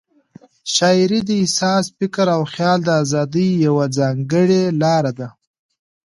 شاعري 0.75 1.19
د 1.27 1.29
احساس، 1.41 1.85
فکر 1.97 2.25
او 2.35 2.41
خیال 2.53 2.79
د 2.85 2.89
آزادۍ 3.03 3.47
یوه 3.65 3.85
ځانګړې 3.97 4.63
لار 4.81 5.05
ده. 5.19 5.27